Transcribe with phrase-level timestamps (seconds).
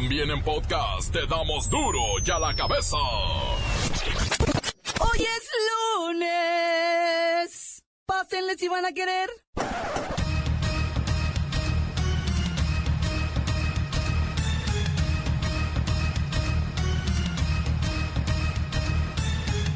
[0.00, 2.96] También en podcast te damos duro y a la cabeza.
[5.00, 5.50] Hoy es
[5.98, 7.82] lunes.
[8.06, 9.28] Pásenle si van a querer.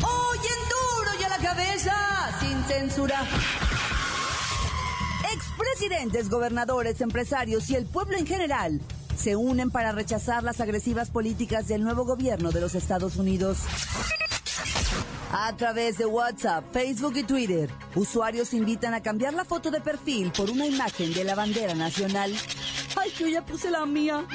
[0.05, 3.27] Hoy en duro y a la cabeza, sin censura.
[5.33, 8.81] Expresidentes, gobernadores, empresarios y el pueblo en general
[9.17, 13.59] se unen para rechazar las agresivas políticas del nuevo gobierno de los Estados Unidos.
[15.33, 20.31] A través de WhatsApp, Facebook y Twitter, usuarios invitan a cambiar la foto de perfil
[20.31, 22.35] por una imagen de la bandera nacional.
[23.01, 24.27] ¡Ay, yo ya puse la mía!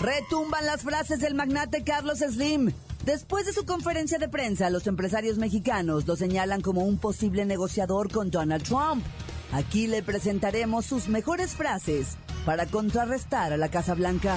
[0.00, 2.72] Retumban las frases del magnate Carlos Slim.
[3.04, 8.10] Después de su conferencia de prensa, los empresarios mexicanos lo señalan como un posible negociador
[8.10, 9.04] con Donald Trump.
[9.52, 14.36] Aquí le presentaremos sus mejores frases para contrarrestar a la Casa Blanca.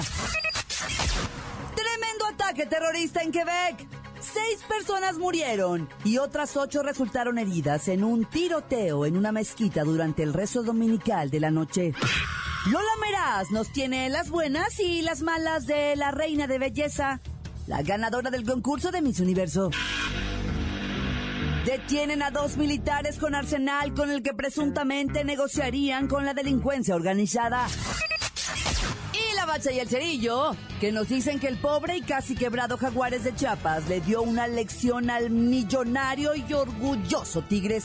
[1.74, 3.86] Tremendo ataque terrorista en Quebec.
[4.20, 10.22] Seis personas murieron y otras ocho resultaron heridas en un tiroteo en una mezquita durante
[10.22, 11.92] el rezo dominical de la noche.
[12.66, 17.20] Lola Meraz nos tiene las buenas y las malas de la reina de belleza,
[17.66, 19.70] la ganadora del concurso de Miss Universo.
[21.66, 27.66] Detienen a dos militares con arsenal con el que presuntamente negociarían con la delincuencia organizada.
[29.12, 32.78] Y la bacha y el cerillo, que nos dicen que el pobre y casi quebrado
[32.78, 37.84] Jaguares de Chiapas le dio una lección al millonario y orgulloso Tigres.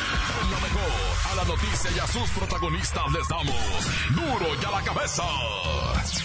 [0.73, 3.55] A la noticia y a sus protagonistas les damos
[4.15, 5.23] duro y a la cabeza.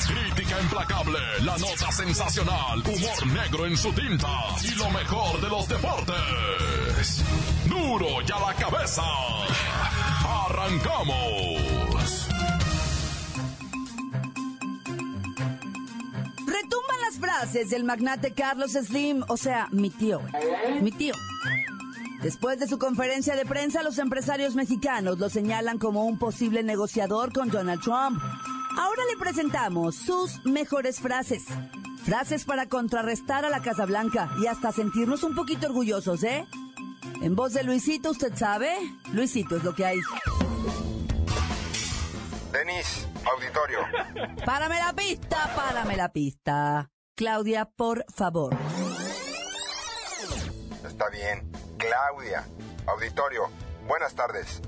[0.06, 4.28] Crítica implacable, la nota sensacional, humor negro en su tinta
[4.62, 7.24] y lo mejor de los deportes.
[7.66, 9.02] Duro y a la cabeza.
[10.46, 12.28] Arrancamos.
[16.46, 20.20] Retumban las frases del magnate Carlos Slim, o sea, mi tío,
[20.80, 21.14] mi tío.
[22.22, 27.32] Después de su conferencia de prensa, los empresarios mexicanos lo señalan como un posible negociador
[27.32, 28.20] con Donald Trump.
[28.78, 31.44] Ahora le presentamos sus mejores frases.
[32.04, 36.46] Frases para contrarrestar a la Casa Blanca y hasta sentirnos un poquito orgullosos, ¿eh?
[37.22, 38.74] En voz de Luisito, ¿usted sabe?
[39.12, 39.98] Luisito es lo que hay.
[42.52, 43.78] Denis, auditorio.
[44.44, 46.90] Párame la pista, párame la pista.
[47.14, 48.56] Claudia, por favor.
[50.86, 51.55] Está bien.
[51.78, 52.46] Claudia,
[52.86, 53.50] auditorio,
[53.86, 54.62] buenas tardes.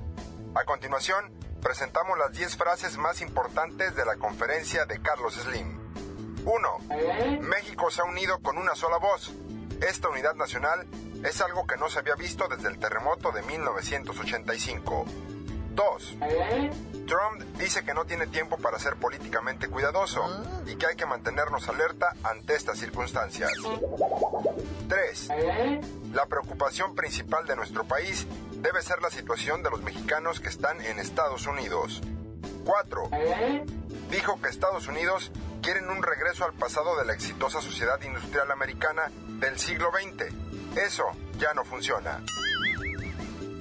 [0.53, 1.31] A continuación,
[1.61, 5.79] presentamos las 10 frases más importantes de la conferencia de Carlos Slim.
[6.45, 7.39] 1.
[7.41, 9.33] México se ha unido con una sola voz.
[9.81, 10.87] Esta unidad nacional
[11.23, 15.05] es algo que no se había visto desde el terremoto de 1985.
[15.79, 16.17] 2.
[17.07, 20.21] Trump dice que no tiene tiempo para ser políticamente cuidadoso
[20.65, 23.49] y que hay que mantenernos alerta ante estas circunstancias.
[24.89, 25.29] 3.
[26.13, 30.81] La preocupación principal de nuestro país debe ser la situación de los mexicanos que están
[30.81, 32.01] en Estados Unidos.
[32.65, 33.09] 4.
[34.11, 39.11] Dijo que Estados Unidos quieren un regreso al pasado de la exitosa sociedad industrial americana
[39.39, 40.33] del siglo XX.
[40.77, 41.05] Eso
[41.37, 42.21] ya no funciona.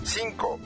[0.04, 0.58] 5.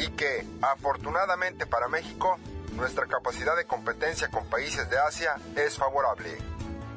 [0.00, 2.38] Y que, afortunadamente para México,
[2.74, 6.38] nuestra capacidad de competencia con países de Asia es favorable.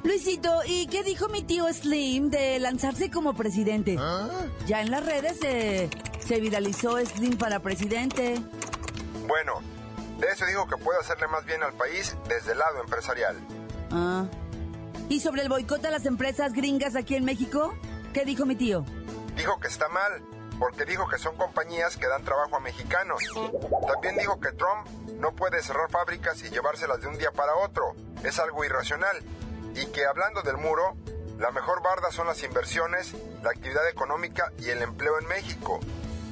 [0.03, 3.97] Luisito, ¿y qué dijo mi tío Slim de lanzarse como presidente?
[4.67, 5.89] Ya en las redes se,
[6.25, 8.41] se viralizó Slim para presidente.
[9.27, 9.61] Bueno,
[10.19, 13.37] de eso dijo que puede hacerle más bien al país desde el lado empresarial.
[13.91, 14.25] Ah.
[15.09, 17.73] ¿Y sobre el boicot a las empresas gringas aquí en México?
[18.13, 18.85] ¿Qué dijo mi tío?
[19.35, 20.21] Dijo que está mal,
[20.63, 23.21] porque dijo que son compañías que dan trabajo a mexicanos.
[23.85, 24.87] También dijo que Trump
[25.19, 27.93] no puede cerrar fábricas y llevárselas de un día para otro.
[28.23, 29.21] Es algo irracional.
[29.75, 30.95] Y que hablando del muro,
[31.37, 35.81] la mejor barda son las inversiones, la actividad económica y el empleo en México.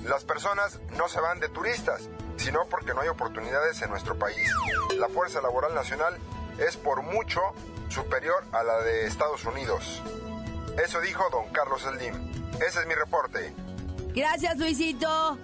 [0.05, 2.07] Las personas no se van de turistas,
[2.37, 4.49] sino porque no hay oportunidades en nuestro país.
[4.97, 6.17] La fuerza laboral nacional
[6.57, 7.41] es por mucho
[7.89, 10.01] superior a la de Estados Unidos.
[10.81, 12.15] Eso dijo don Carlos Slim.
[12.65, 13.53] Ese es mi reporte.
[14.15, 15.37] Gracias, Luisito.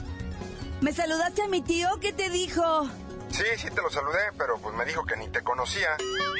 [0.81, 1.89] ¿Me saludaste a mi tío?
[2.01, 2.89] ¿Qué te dijo?
[3.31, 5.89] Sí, sí te lo saludé, pero pues me dijo que ni te conocía.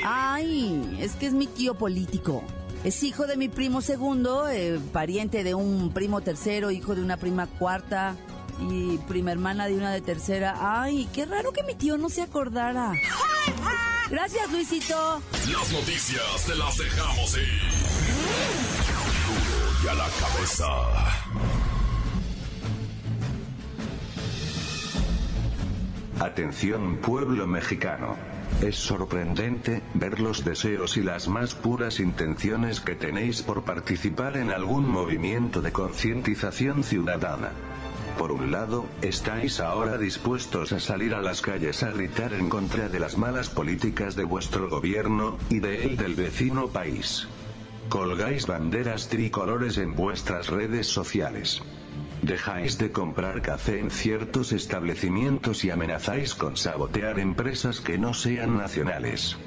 [0.05, 2.43] Ay, es que es mi tío político.
[2.83, 7.17] Es hijo de mi primo segundo, eh, pariente de un primo tercero, hijo de una
[7.17, 8.15] prima cuarta.
[8.59, 10.55] y prima hermana de una de tercera.
[10.81, 12.91] Ay, qué raro que mi tío no se acordara.
[14.09, 15.21] Gracias, Luisito.
[15.51, 17.61] Las noticias te las dejamos ir.
[19.27, 20.65] Duro y a la cabeza.
[26.19, 28.15] Atención pueblo mexicano.
[28.61, 34.49] Es sorprendente ver los deseos y las más puras intenciones que tenéis por participar en
[34.49, 37.51] algún movimiento de concientización ciudadana.
[38.17, 42.89] Por un lado, estáis ahora dispuestos a salir a las calles a gritar en contra
[42.89, 47.27] de las malas políticas de vuestro gobierno, y de el del vecino país.
[47.89, 51.61] Colgáis banderas tricolores en vuestras redes sociales.
[52.27, 58.57] Dejáis de comprar café en ciertos establecimientos y amenazáis con sabotear empresas que no sean
[58.57, 59.37] nacionales.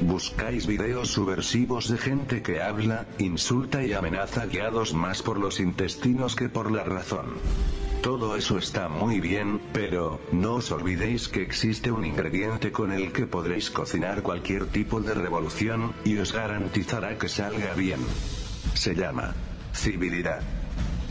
[0.00, 6.36] Buscáis videos subversivos de gente que habla, insulta y amenaza guiados más por los intestinos
[6.36, 7.34] que por la razón.
[8.00, 13.10] Todo eso está muy bien, pero, no os olvidéis que existe un ingrediente con el
[13.10, 17.98] que podréis cocinar cualquier tipo de revolución, y os garantizará que salga bien.
[18.74, 19.34] Se llama
[19.74, 20.59] civilidad.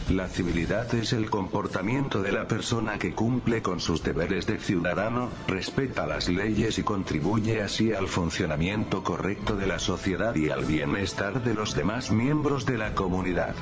[0.10, 5.30] La civilidad es el comportamiento de la persona que cumple con sus deberes de ciudadano,
[5.48, 11.44] respeta las leyes y contribuye así al funcionamiento correcto de la sociedad y al bienestar
[11.44, 13.54] de los demás miembros de la comunidad.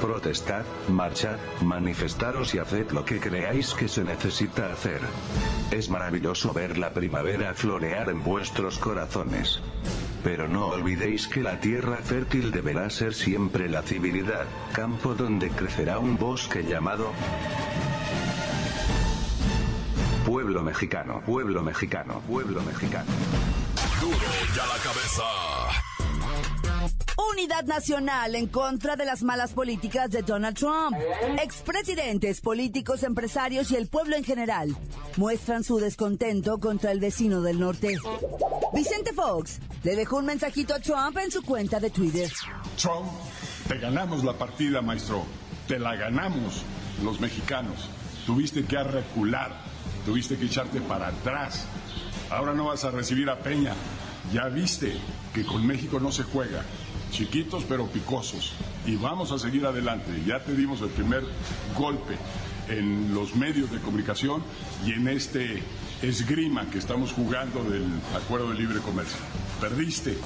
[0.00, 5.02] Protestad, marchad, manifestaros y haced lo que creáis que se necesita hacer.
[5.70, 9.60] Es maravilloso ver la primavera florear en vuestros corazones.
[10.24, 15.98] Pero no olvidéis que la tierra fértil deberá ser siempre la civilidad, campo donde crecerá
[15.98, 17.12] un bosque llamado
[20.24, 23.10] pueblo mexicano, pueblo mexicano, pueblo mexicano.
[24.00, 25.22] Duro y a la cabeza.
[27.32, 30.96] Unidad nacional en contra de las malas políticas de Donald Trump.
[31.42, 34.74] Expresidentes, políticos, empresarios y el pueblo en general
[35.16, 37.96] muestran su descontento contra el vecino del norte.
[38.72, 42.32] Vicente Fox le dejó un mensajito a Trump en su cuenta de Twitter.
[42.80, 43.06] Trump,
[43.68, 45.24] te ganamos la partida, maestro.
[45.68, 46.62] Te la ganamos
[47.02, 47.88] los mexicanos.
[48.26, 49.52] Tuviste que recular,
[50.06, 51.66] tuviste que echarte para atrás.
[52.30, 53.74] Ahora no vas a recibir a Peña.
[54.32, 54.96] Ya viste
[55.34, 56.64] que con México no se juega.
[57.10, 58.54] Chiquitos pero picosos.
[58.86, 60.10] Y vamos a seguir adelante.
[60.26, 61.22] Ya te dimos el primer
[61.76, 62.16] golpe
[62.68, 64.42] en los medios de comunicación
[64.86, 65.62] y en este
[66.08, 69.18] esgrima que estamos jugando del Acuerdo de Libre Comercio.
[69.60, 70.16] Perdiste.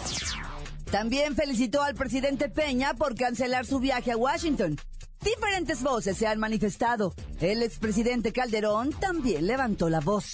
[0.91, 4.77] También felicitó al presidente Peña por cancelar su viaje a Washington.
[5.23, 7.13] Diferentes voces se han manifestado.
[7.41, 10.25] El expresidente Calderón también levantó la voz.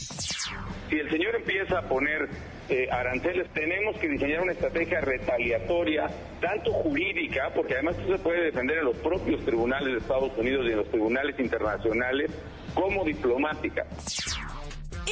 [0.88, 2.28] Si el señor empieza a poner
[2.68, 6.06] eh, aranceles, tenemos que diseñar una estrategia retaliatoria,
[6.40, 10.66] tanto jurídica, porque además esto se puede defender en los propios tribunales de Estados Unidos
[10.66, 12.30] y en los tribunales internacionales,
[12.74, 13.86] como diplomática.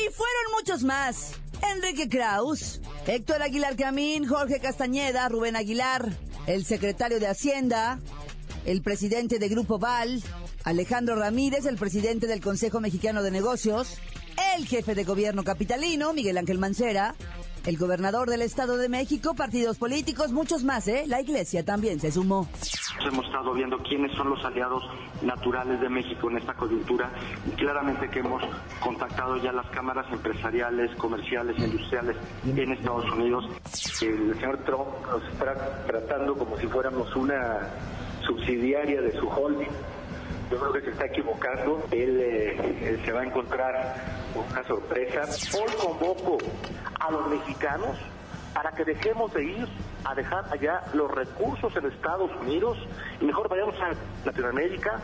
[0.03, 1.33] Y fueron muchos más.
[1.75, 6.13] Enrique Kraus, Héctor Aguilar Camín, Jorge Castañeda, Rubén Aguilar,
[6.47, 8.01] el secretario de Hacienda,
[8.65, 10.21] el presidente de Grupo Val,
[10.65, 13.99] Alejandro Ramírez, el presidente del Consejo Mexicano de Negocios,
[14.57, 17.15] el jefe de gobierno capitalino, Miguel Ángel Mancera,
[17.65, 21.05] el gobernador del Estado de México, partidos políticos, muchos más, ¿eh?
[21.07, 22.49] La iglesia también se sumó.
[23.05, 24.89] Hemos estado viendo quiénes son los aliados
[25.23, 27.11] naturales de México en esta coyuntura
[27.47, 28.43] y claramente que hemos
[28.81, 33.45] contactado ya las cámaras empresariales, comerciales, industriales en Estados Unidos.
[34.01, 37.69] El señor Trump nos está tratando como si fuéramos una
[38.25, 39.71] subsidiaria de su holding.
[40.51, 41.83] Yo creo que se está equivocando.
[41.91, 43.97] Él, eh, él se va a encontrar
[44.35, 45.23] una sorpresa.
[45.59, 46.39] Hoy convoco
[47.01, 47.97] a los mexicanos
[48.55, 49.69] para que dejemos de ir
[50.05, 52.79] a dejar allá los recursos en Estados Unidos
[53.21, 53.91] y mejor vayamos a
[54.25, 55.01] Latinoamérica,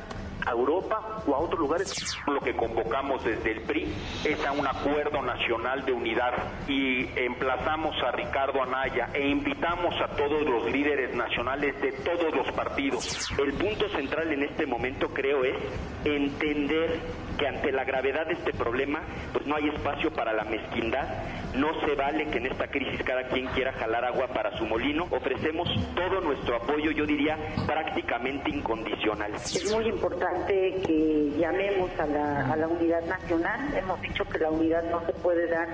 [0.47, 2.17] a Europa o a otros lugares.
[2.27, 3.93] Lo que convocamos desde el PRI
[4.25, 6.33] es a un acuerdo nacional de unidad
[6.67, 12.51] y emplazamos a Ricardo Anaya e invitamos a todos los líderes nacionales de todos los
[12.53, 13.31] partidos.
[13.39, 15.57] El punto central en este momento creo es
[16.05, 17.01] entender
[17.39, 19.01] que ante la gravedad de este problema
[19.33, 21.07] pues no hay espacio para la mezquindad,
[21.55, 25.07] no se vale que en esta crisis cada quien quiera jalar agua para su molino,
[25.11, 27.37] ofrecemos todo nuestro apoyo, yo diría
[27.67, 29.35] prácticamente incondicional.
[29.35, 34.51] Es muy importante que llamemos a la, a la unidad nacional, hemos dicho que la
[34.51, 35.69] unidad no se puede dar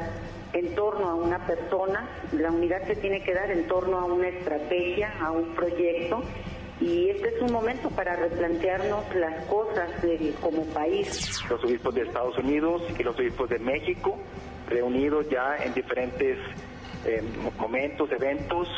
[0.53, 4.29] en torno a una persona, la unidad se tiene que dar en torno a una
[4.29, 6.23] estrategia, a un proyecto
[6.81, 11.41] y este es un momento para replantearnos las cosas de, como país.
[11.49, 14.19] Los obispos de Estados Unidos y los obispos de México
[14.69, 16.39] reunidos ya en diferentes
[17.05, 17.23] eh,
[17.59, 18.69] momentos, eventos,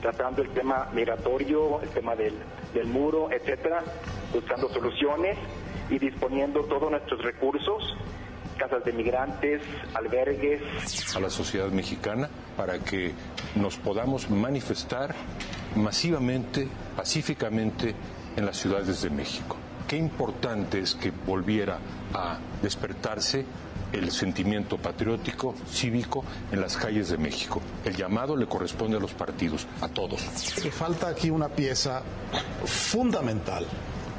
[0.00, 2.34] tratando el tema migratorio, el tema del,
[2.72, 3.82] del muro, etcétera,
[4.32, 5.36] buscando soluciones
[5.90, 7.96] y disponiendo todos nuestros recursos
[8.54, 9.62] casas de migrantes,
[9.94, 10.62] albergues.
[11.16, 13.12] A la sociedad mexicana para que
[13.56, 15.14] nos podamos manifestar
[15.76, 17.94] masivamente, pacíficamente
[18.36, 19.56] en las ciudades de México.
[19.88, 21.78] Qué importante es que volviera
[22.14, 23.44] a despertarse
[23.94, 27.60] el sentimiento patriótico, cívico en las calles de México.
[27.84, 30.20] El llamado le corresponde a los partidos, a todos.
[30.72, 32.02] Falta aquí una pieza
[32.64, 33.66] fundamental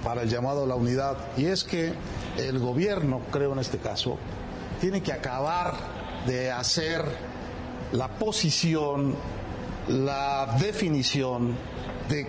[0.03, 1.94] para el llamado a la unidad y es que
[2.38, 4.17] el gobierno, creo en este caso,
[4.79, 5.74] tiene que acabar
[6.25, 7.03] de hacer
[7.91, 9.15] la posición,
[9.88, 11.55] la definición
[12.10, 12.27] de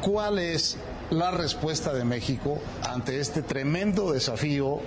[0.00, 0.78] cuál es
[1.10, 4.80] la respuesta de México ante este tremendo desafío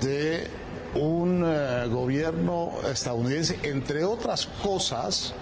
[0.00, 0.48] de
[0.96, 5.34] un eh, gobierno estadounidense, entre otras cosas,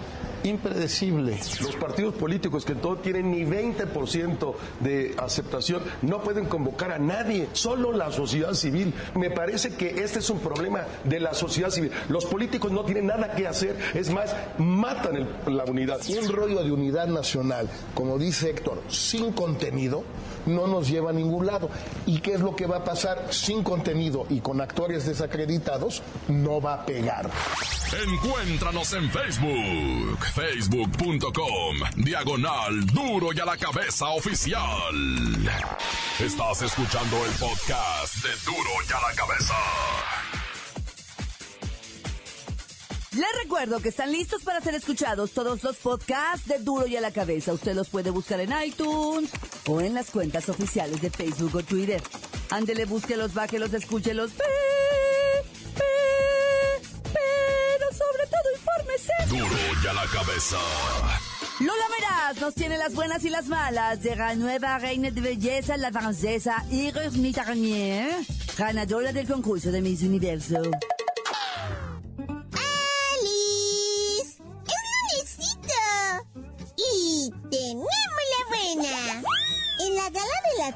[0.43, 1.39] impredecible.
[1.61, 7.47] Los partidos políticos que no tienen ni 20% de aceptación no pueden convocar a nadie,
[7.53, 8.93] solo la sociedad civil.
[9.15, 11.91] Me parece que este es un problema de la sociedad civil.
[12.09, 15.99] Los políticos no tienen nada que hacer, es más, matan la unidad.
[16.07, 20.03] Un rollo de unidad nacional, como dice Héctor, sin contenido,
[20.45, 21.69] no nos lleva a ningún lado.
[22.05, 26.01] ¿Y qué es lo que va a pasar sin contenido y con actores desacreditados?
[26.27, 27.29] No va a pegar.
[28.07, 34.95] Encuéntranos en Facebook, facebook.com, diagonal duro y a la cabeza oficial.
[36.19, 40.44] Estás escuchando el podcast de duro y a la cabeza.
[43.15, 47.01] Les recuerdo que están listos para ser escuchados todos los podcasts de Duro y a
[47.01, 47.53] la Cabeza.
[47.53, 49.29] Usted los puede buscar en iTunes
[49.69, 52.03] o en las cuentas oficiales de Facebook o Twitter.
[52.49, 54.31] Ándele, búsquelos, bájelos, escúchelos.
[57.13, 59.13] Pero sobre todo, infórmese.
[59.29, 60.57] Duro y a la Cabeza.
[61.61, 65.77] Lola Meraz nos tiene las buenas y las malas de la nueva reina de belleza,
[65.77, 70.61] la francesa Iris Mitterrand, ganadora del concurso de Miss Universo.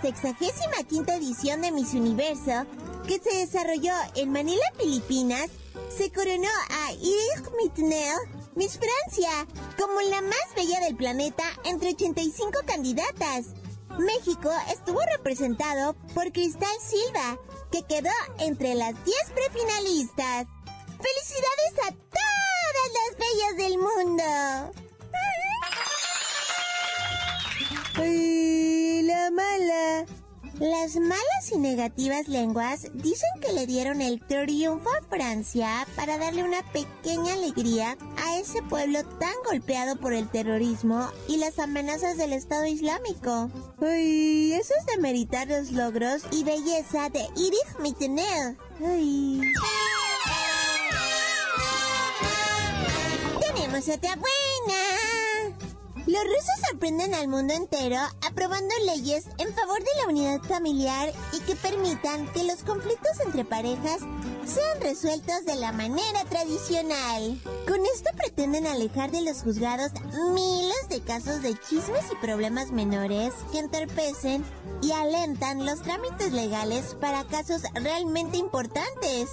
[0.01, 2.65] Sexagésima quinta edición de Miss Universo,
[3.07, 5.49] que se desarrolló en Manila, Filipinas,
[5.95, 8.17] se coronó a Iris Mittenel,
[8.55, 13.47] Miss Francia, como la más bella del planeta entre 85 candidatas.
[13.97, 17.37] México estuvo representado por Cristal Silva,
[17.71, 20.47] que quedó entre las 10 prefinalistas.
[20.85, 24.23] ¡Felicidades a todas las bellas del mundo!
[27.95, 28.48] ¡Ay,
[30.59, 36.43] Las malas y negativas lenguas dicen que le dieron el triunfo a Francia para darle
[36.43, 42.33] una pequeña alegría a ese pueblo tan golpeado por el terrorismo y las amenazas del
[42.33, 43.49] Estado Islámico.
[43.81, 44.51] ¡Ay!
[44.51, 48.57] Eso es demeritar los logros y belleza de Iris Mittenel.
[53.39, 54.48] Tenemos otra buena.
[56.09, 61.39] Los rusos sorprenden al mundo entero aprobando leyes en favor de la unidad familiar y
[61.41, 63.99] que permitan que los conflictos entre parejas
[64.43, 67.39] sean resueltos de la manera tradicional.
[67.67, 69.91] Con esto pretenden alejar de los juzgados
[70.33, 74.43] miles de casos de chismes y problemas menores que entorpecen
[74.81, 79.29] y alentan los trámites legales para casos realmente importantes.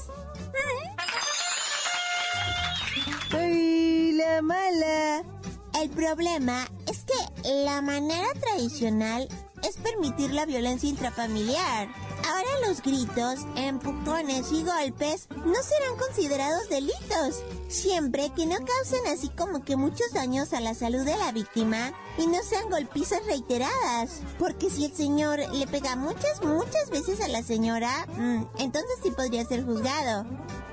[3.32, 5.35] ¡Ay, la mala!
[5.82, 9.28] El problema es que la manera tradicional
[9.62, 11.88] es permitir la violencia intrafamiliar.
[12.26, 19.28] Ahora los gritos, empujones y golpes no serán considerados delitos, siempre que no causen así
[19.28, 24.22] como que muchos daños a la salud de la víctima y no sean golpizas reiteradas.
[24.38, 29.10] Porque si el señor le pega muchas, muchas veces a la señora, mm, entonces sí
[29.10, 30.24] podría ser juzgado.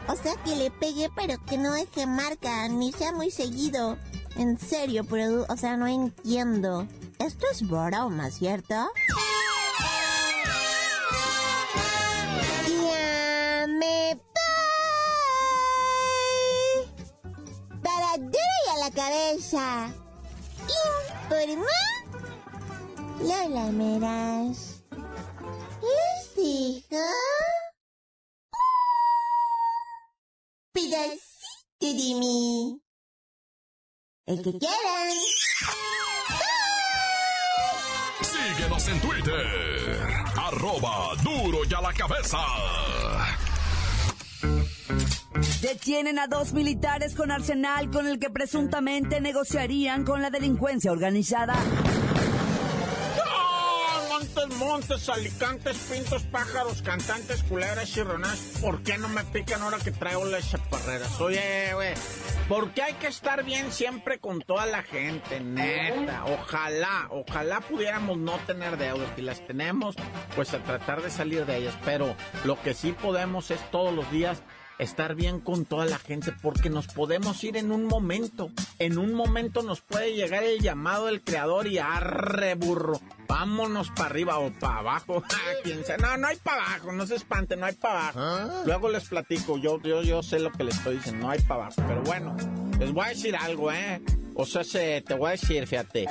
[0.08, 3.98] O sea que le pegue pero que no deje marca ni sea muy seguido.
[4.36, 6.88] En serio, pero, o sea, no entiendo.
[7.20, 8.74] Esto es broma, ¿cierto?
[12.68, 14.20] Ya me
[17.82, 19.94] Para duro a la cabeza.
[21.30, 21.68] Informa
[23.20, 24.84] Lola Meras.
[25.82, 26.98] Les dijo...
[30.74, 31.24] Pedacito
[31.80, 32.83] de mí.
[34.34, 35.10] El que quieran.
[38.22, 40.08] Síguenos en Twitter.
[40.36, 42.40] Arroba duro y a la cabeza.
[45.62, 51.54] Detienen a dos militares con arsenal con el que presuntamente negociarían con la delincuencia organizada.
[54.36, 58.58] Montes, montes, alicantes, pintos, pájaros, cantantes, culeras y ronas.
[58.62, 61.22] ¿Por qué no me pican ahora que traigo las chaparreras?
[61.22, 61.94] Oye, güey,
[62.50, 66.26] porque hay que estar bien siempre con toda la gente, neta.
[66.26, 69.10] Ojalá, ojalá pudiéramos no tener deudas.
[69.16, 69.96] Si las tenemos,
[70.36, 71.76] pues a tratar de salir de ellas.
[71.86, 74.42] Pero lo que sí podemos es todos los días
[74.80, 78.52] estar bien con toda la gente porque nos podemos ir en un momento.
[78.80, 83.00] En un momento nos puede llegar el llamado del creador y arre burro.
[83.28, 85.24] Vámonos para arriba o para abajo.
[86.00, 88.64] No, no hay para abajo, no se espante, no hay para abajo.
[88.66, 91.66] Luego les platico, yo, yo, yo sé lo que les estoy diciendo, no hay para
[91.66, 91.84] abajo.
[91.88, 92.36] Pero bueno,
[92.80, 94.02] les voy a decir algo, ¿eh?
[94.36, 96.08] O sea, se, te voy a decir, fíjate,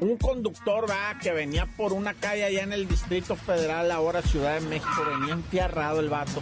[0.00, 4.54] un conductor va que venía por una calle allá en el Distrito Federal, ahora Ciudad
[4.54, 6.40] de México, venía empiarrado el vato,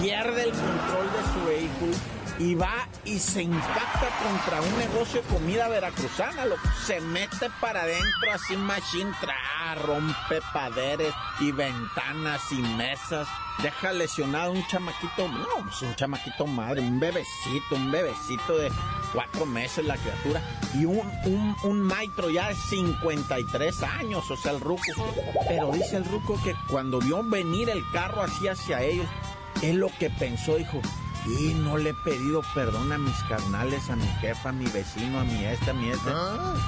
[0.00, 1.96] pierde el control de su vehículo
[2.38, 7.82] y va y se impacta contra un negocio de comida veracruzana, lo se mete para
[7.82, 13.26] adentro así machine tra, rompe paderes y ventanas y mesas,
[13.60, 18.70] deja lesionado un chamaquito, no, pues un chamaquito madre, un bebecito, un bebecito de
[19.12, 20.40] cuatro meses la criatura
[20.74, 24.82] y un, un, un maestro ya de 53 años, o sea, el ruco.
[25.48, 29.06] Pero dice el ruco que cuando vio venir el carro así hacia ellos,
[29.62, 30.80] es lo que pensó, dijo,
[31.26, 35.20] y no le he pedido perdón a mis carnales, a mi jefa, a mi vecino,
[35.20, 36.10] a mi este, a mi este.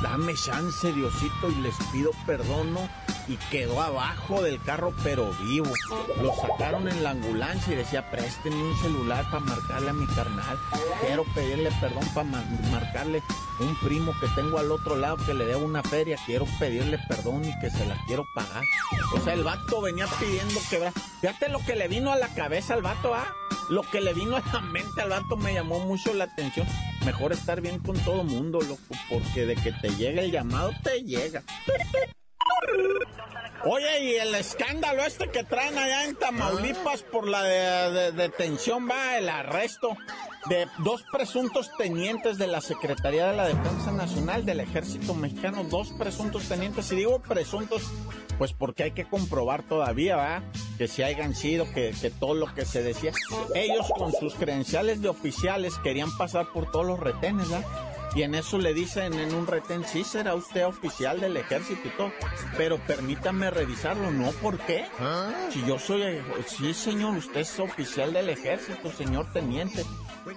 [0.03, 2.89] Dame chance, Diosito, y les pido perdón, ¿no?
[3.31, 5.71] Y quedó abajo del carro, pero vivo.
[6.21, 10.59] Lo sacaron en la ambulancia y decía, préstenme un celular para marcarle a mi carnal.
[11.01, 12.27] Quiero pedirle perdón para
[12.73, 13.23] marcarle
[13.61, 16.19] un primo que tengo al otro lado que le debo una feria.
[16.27, 18.65] Quiero pedirle perdón y que se la quiero pagar.
[19.15, 20.93] O sea, el vato venía pidiendo quebrar.
[21.21, 23.33] Fíjate lo que le vino a la cabeza al vato, ¿ah?
[23.69, 26.67] Lo que le vino a la mente al vato me llamó mucho la atención.
[27.07, 31.05] Mejor estar bien con todo mundo, loco, porque de que te llegue el llamado, te
[31.05, 31.45] llega.
[33.65, 37.43] Oye, y el escándalo este que traen allá en Tamaulipas por la
[38.11, 39.97] detención, va, el arresto
[40.49, 45.93] de dos presuntos tenientes de la Secretaría de la Defensa Nacional del Ejército Mexicano, dos
[45.93, 47.83] presuntos tenientes, y digo presuntos,
[48.39, 50.43] pues porque hay que comprobar todavía, ¿va?
[50.79, 53.13] Que si hayan sido, que, que todo lo que se decía.
[53.55, 57.63] Ellos con sus credenciales de oficiales querían pasar por todos los retenes, ¿va?
[58.15, 61.91] Y en eso le dicen en un retén, sí será usted oficial del ejército y
[61.91, 62.13] todo,
[62.57, 64.33] pero permítame revisarlo, ¿no?
[64.33, 64.87] ¿Por qué?
[65.53, 69.85] Si yo soy, sí señor, usted es oficial del ejército, señor teniente.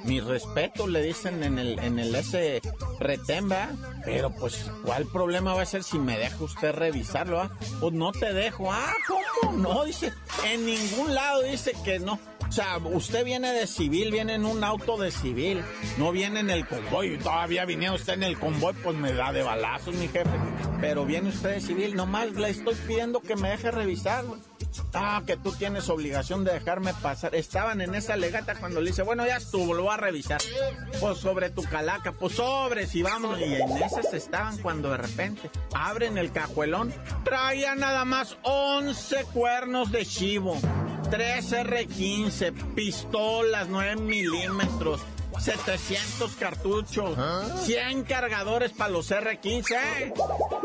[0.05, 2.61] Mi respeto, le dicen en el, en el ese
[2.99, 3.69] retén, ¿va?
[4.05, 7.51] Pero pues, ¿cuál problema va a ser si me deja usted revisarlo, ah?
[7.81, 9.83] Pues no te dejo, ah, ¿cómo no?
[9.83, 10.13] Dice,
[10.45, 12.19] en ningún lado dice que no.
[12.53, 15.63] O sea, usted viene de civil, viene en un auto de civil,
[15.97, 17.17] no viene en el convoy.
[17.17, 20.29] Todavía viniera usted en el convoy, pues me da de balazos, mi jefe.
[20.79, 24.37] Pero viene usted de civil, nomás le estoy pidiendo que me deje revisarlo.
[24.93, 27.33] Ah, que tú tienes obligación de dejarme pasar.
[27.33, 30.39] Estaban en esa legata cuando le dice, bueno, ya estuvo, lo voy a revisar.
[30.99, 33.39] Pues sobre tu calaca, pues sobre, si vamos.
[33.39, 36.93] Y en esas estaban cuando de repente abren el cajuelón.
[37.23, 40.55] Traía nada más 11 cuernos de chivo.
[41.13, 44.99] 3 R15, pistolas 9 milímetros,
[45.43, 47.17] 700 cartuchos,
[47.65, 50.13] 100 cargadores para los R15,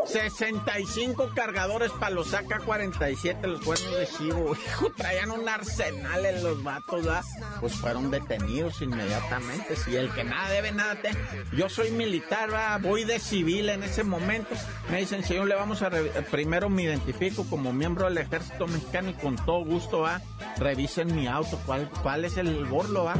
[0.07, 4.57] 65 cargadores para los AK-47, los cuernos de chivo.
[4.97, 7.25] traían un arsenal en los vatos, ¿verdad?
[7.61, 9.75] Pues fueron detenidos inmediatamente.
[9.75, 11.11] Si el que nada debe, nada te...
[11.57, 12.79] Yo soy militar, ¿va?
[12.79, 14.55] voy de civil en ese momento.
[14.93, 15.91] Me dicen, señor, le vamos a...
[16.31, 20.21] Primero me identifico como miembro del ejército mexicano y con todo gusto, ¿va?
[20.59, 23.15] Revisen mi auto, ¿cuál, cuál es el borlo, va?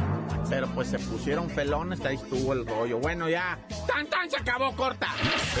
[0.49, 2.99] Pero pues se pusieron pelones, ahí estuvo el rollo.
[2.99, 3.59] Bueno, ya.
[3.87, 4.29] ¡Tan, tan!
[4.29, 5.07] Se acabó corta.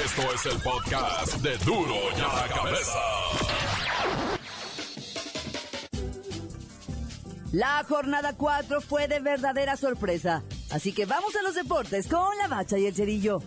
[0.03, 2.99] Esto es el podcast de Duro y a la cabeza.
[7.51, 10.43] La jornada 4 fue de verdadera sorpresa.
[10.71, 13.41] Así que vamos a los deportes con la bacha y el cerillo.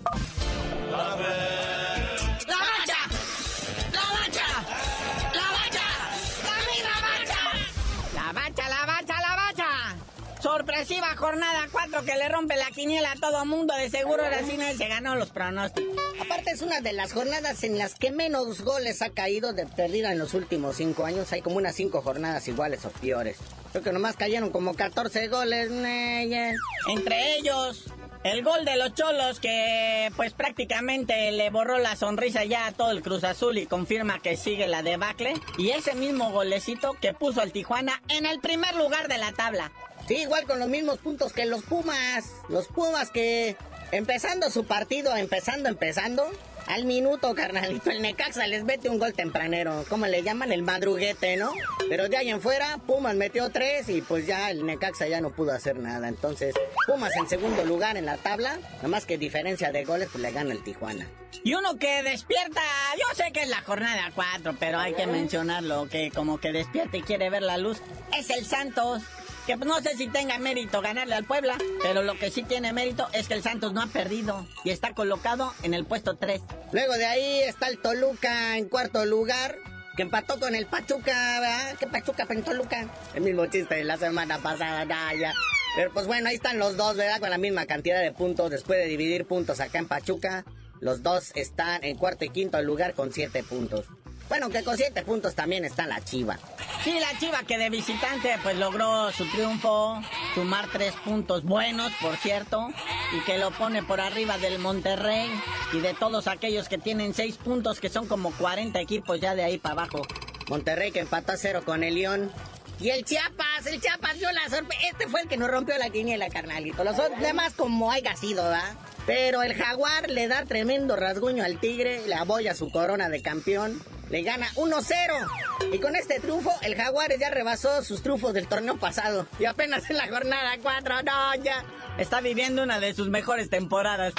[10.62, 13.74] Sorpresiva jornada 4 que le rompe la quiniela a todo mundo.
[13.74, 15.96] De seguro ahora sí se ganó los pronósticos.
[16.20, 20.12] Aparte es una de las jornadas en las que menos goles ha caído de perdida
[20.12, 21.32] en los últimos 5 años.
[21.32, 23.38] Hay como unas 5 jornadas iguales o peores.
[23.72, 25.68] Creo que nomás cayeron como 14 goles.
[25.72, 27.86] Entre ellos,
[28.22, 32.92] el gol de los Cholos que pues prácticamente le borró la sonrisa ya a todo
[32.92, 35.34] el Cruz Azul y confirma que sigue la debacle.
[35.58, 39.72] Y ese mismo golecito que puso al Tijuana en el primer lugar de la tabla.
[40.08, 42.24] Sí, igual con los mismos puntos que los Pumas.
[42.48, 43.56] Los Pumas que
[43.92, 46.30] empezando su partido, empezando, empezando,
[46.66, 51.36] Al minuto, carnalito, el Necaxa les mete un gol tempranero, como le llaman el madruguete,
[51.36, 51.52] ¿no?
[51.88, 55.30] Pero de ahí en fuera, Pumas metió tres y pues ya el Necaxa ya no
[55.30, 56.06] pudo hacer nada.
[56.08, 56.54] Entonces,
[56.86, 60.30] Pumas en segundo lugar en la tabla, nada más que diferencia de goles, pues le
[60.30, 61.08] gana el Tijuana.
[61.42, 62.60] Y uno que despierta,
[62.96, 66.96] yo sé que es la jornada 4, pero hay que mencionarlo, que como que despierta
[66.96, 67.78] y quiere ver la luz,
[68.16, 69.02] es el Santos
[69.46, 73.08] que no sé si tenga mérito ganarle al Puebla, pero lo que sí tiene mérito
[73.12, 76.40] es que el Santos no ha perdido y está colocado en el puesto 3.
[76.72, 79.56] Luego de ahí está el Toluca en cuarto lugar,
[79.96, 81.76] que empató con el Pachuca, ¿verdad?
[81.78, 82.88] ¿Qué Pachuca en Toluca?
[83.14, 85.34] El mismo chiste de la semana pasada, ya, ya.
[85.76, 87.18] Pero pues bueno, ahí están los dos, ¿verdad?
[87.20, 90.44] Con la misma cantidad de puntos después de dividir puntos acá en Pachuca.
[90.80, 93.86] Los dos están en cuarto y quinto lugar con siete puntos.
[94.32, 96.38] Bueno, que con siete puntos también está la Chiva.
[96.82, 100.00] Sí, la Chiva que de visitante pues logró su triunfo,
[100.34, 102.70] sumar tres puntos buenos, por cierto,
[103.14, 105.28] y que lo pone por arriba del Monterrey
[105.74, 109.44] y de todos aquellos que tienen seis puntos, que son como 40 equipos ya de
[109.44, 110.00] ahí para abajo.
[110.48, 112.32] Monterrey que empató a cero con el León.
[112.80, 114.80] Y el Chiapas, el Chiapas dio la sorpresa.
[114.90, 116.84] Este fue el que nos rompió la quiniela, carnalito.
[116.84, 118.78] Los demás como haya sido, ¿verdad?
[119.04, 123.78] Pero el Jaguar le da tremendo rasguño al Tigre, le aboya su corona de campeón
[124.12, 125.72] le gana 1-0.
[125.72, 129.26] Y con este triunfo, el Jaguares ya rebasó sus triunfos del torneo pasado.
[129.40, 131.64] Y apenas en la jornada 4, no, ya
[131.96, 134.12] está viviendo una de sus mejores temporadas.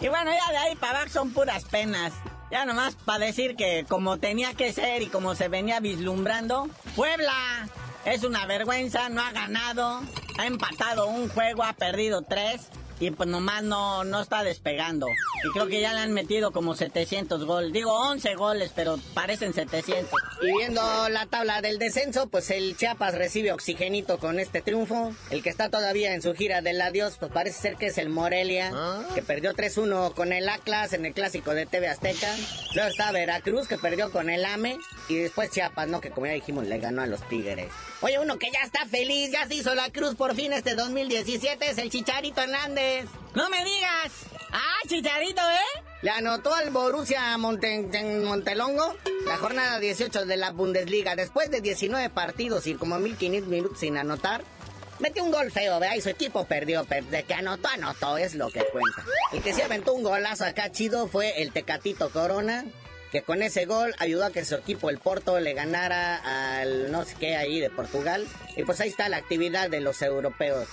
[0.00, 2.14] y bueno, ya de ahí para abajo son puras penas.
[2.50, 7.68] Ya nomás para decir que como tenía que ser y como se venía vislumbrando, Puebla
[8.06, 10.00] es una vergüenza, no ha ganado,
[10.38, 15.06] ha empatado un juego, ha perdido tres y pues nomás no, no está despegando.
[15.42, 17.72] Y creo que ya le han metido como 700 goles.
[17.72, 20.12] Digo 11 goles, pero parecen 700.
[20.42, 25.12] Y viendo la tabla del descenso, pues el Chiapas recibe oxigenito con este triunfo.
[25.30, 28.10] El que está todavía en su gira del adiós, pues parece ser que es el
[28.10, 29.02] Morelia, ¿Ah?
[29.14, 32.36] que perdió 3-1 con el Atlas en el clásico de TV Azteca.
[32.74, 34.78] Luego está Veracruz, que perdió con el AME.
[35.08, 36.02] Y después Chiapas, ¿no?
[36.02, 37.70] Que como ya dijimos, le ganó a los Tigres.
[38.02, 41.70] Oye, uno que ya está feliz, ya se hizo la cruz por fin este 2017
[41.70, 43.04] es el Chicharito Hernández.
[43.34, 44.12] ¡No me digas!
[44.50, 45.82] ¡Ah, Chicharito, eh!
[46.00, 51.14] Le anotó al Borussia Montelongo la jornada 18 de la Bundesliga.
[51.14, 54.44] Después de 19 partidos y como 1500 minutos sin anotar,
[54.98, 55.96] metió un gol feo, ¿verdad?
[55.96, 56.86] Y su equipo perdió.
[56.86, 59.04] Pero de que anotó, anotó, es lo que cuenta.
[59.30, 62.64] El que se aventó un golazo acá chido fue el Tecatito Corona
[63.10, 67.04] que con ese gol ayudó a que su equipo, el Porto, le ganara al no
[67.04, 68.26] sé qué ahí de Portugal.
[68.56, 70.68] Y pues ahí está la actividad de los europeos.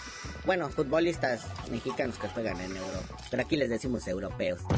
[0.45, 3.17] Bueno, futbolistas mexicanos que juegan en Europa.
[3.29, 4.61] Pero aquí les decimos europeos.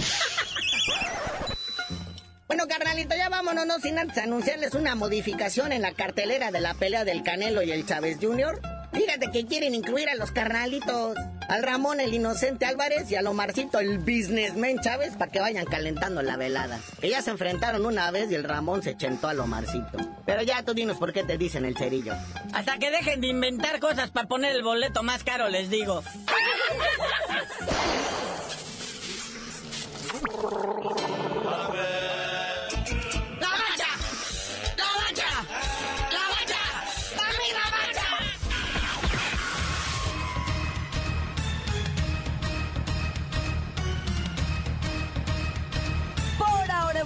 [2.48, 6.74] Bueno, carnalito, ya vámonos, no sin antes anunciarles una modificación en la cartelera de la
[6.74, 8.60] pelea del Canelo y el Chávez Jr.
[8.92, 11.16] Fíjate que quieren incluir a los carnalitos.
[11.50, 16.22] Al Ramón el Inocente Álvarez y al Omarcito el Businessman Chávez para que vayan calentando
[16.22, 16.80] la velada.
[17.02, 19.98] Ellas se enfrentaron una vez y el Ramón se chentó al Omarcito.
[20.28, 22.14] Pero ya tú dinos por qué te dicen el cerillo.
[22.54, 26.04] Hasta que dejen de inventar cosas para poner el boleto más caro, les digo.